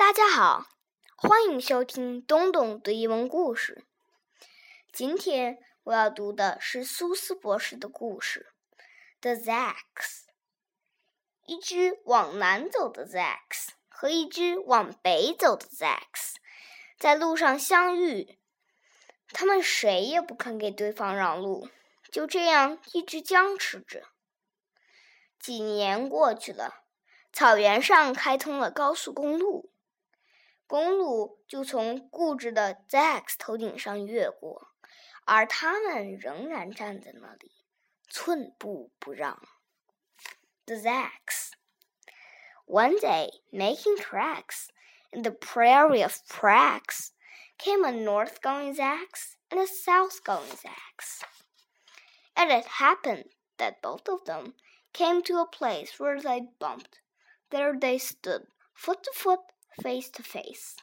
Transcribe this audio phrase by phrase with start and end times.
[0.00, 0.66] 大家好，
[1.14, 3.84] 欢迎收听东东读英文故事。
[4.90, 8.50] 今天我要读的是苏斯博士的故事
[9.20, 9.74] 《The Zacks》。
[11.44, 16.36] 一只往南走的 Zacks 和一只往北走的 Zacks
[16.98, 18.38] 在路上相遇，
[19.34, 21.68] 他们谁也不肯给对方让路，
[22.10, 24.04] 就这样一直僵持着。
[25.38, 26.86] 几年过去了，
[27.34, 29.69] 草原上开通了高速公路，
[30.70, 34.68] 公路就从固执的 Zax 头顶上越过，
[35.24, 37.50] 而他们仍然站在那里，
[38.08, 39.42] 寸步不让。
[40.66, 40.76] The
[42.66, 44.68] One day, making tracks
[45.10, 47.10] in the prairie of Prax,
[47.58, 51.24] came a north-going Zax and a south-going Zax.
[52.36, 53.24] And it happened
[53.56, 54.54] that both of them
[54.92, 57.00] came to a place where they bumped.
[57.50, 59.40] There they stood, foot to foot,
[59.82, 60.76] face to face.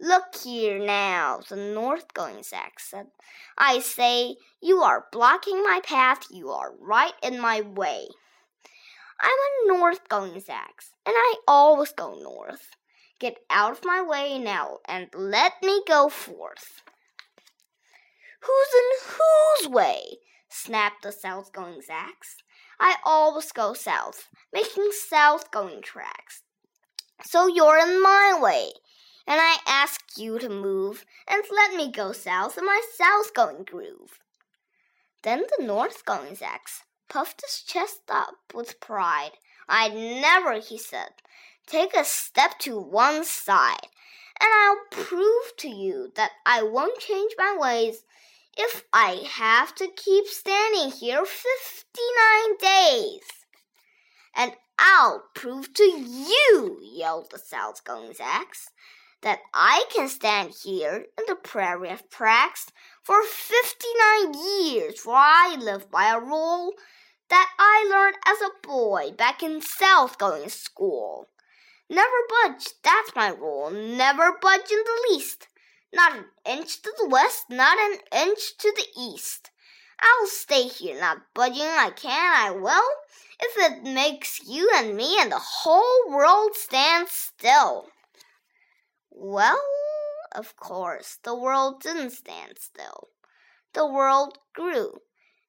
[0.00, 3.06] Look here now, the north going Zax said.
[3.56, 8.06] I say, you are blocking my path, you are right in my way.
[9.20, 12.70] I'm a north going Zax, and I always go north.
[13.18, 16.82] Get out of my way now and let me go forth.
[18.42, 20.18] Who's in whose way?
[20.48, 22.36] snapped the south going Zax.
[22.78, 26.42] I always go south, making south going tracks.
[27.22, 28.70] So you're in my way,
[29.26, 33.64] and I ask you to move and let me go south in my south going
[33.64, 34.20] groove.
[35.22, 39.32] Then the north going Zax puffed his chest up with pride.
[39.68, 41.08] I'd never, he said,
[41.66, 43.88] take a step to one side,
[44.40, 48.04] and I'll prove to you that I won't change my ways
[48.56, 53.20] if I have to keep standing here fifty nine days.
[54.34, 58.68] And I'll prove to you, yelled the South Going Zax,
[59.22, 62.68] that I can stand here in the prairie of Prax
[63.02, 66.72] for fifty nine years, for I live by a rule
[67.28, 71.26] that I learned as a boy back in South Going School.
[71.90, 73.70] Never budge, that's my rule.
[73.70, 75.48] Never budge in the least.
[75.92, 79.50] Not an inch to the west, not an inch to the east.
[80.00, 81.62] I'll stay here, not budging.
[81.62, 82.88] I can, I will,
[83.40, 87.88] if it makes you and me and the whole world stand still.
[89.10, 89.60] Well,
[90.32, 93.08] of course, the world didn't stand still.
[93.72, 95.00] The world grew.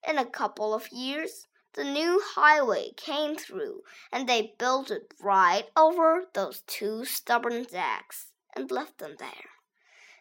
[0.07, 5.65] In a couple of years, the new highway came through, and they built it right
[5.75, 9.49] over those two stubborn Zax and left them there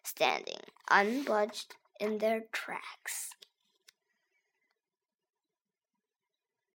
[0.09, 3.31] standing unbudged in their tracks.